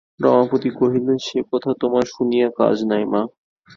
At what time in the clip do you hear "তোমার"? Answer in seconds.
1.81-2.05